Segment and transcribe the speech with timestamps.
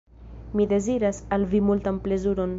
[0.53, 2.49] Mi deziras al vi multan plezuron.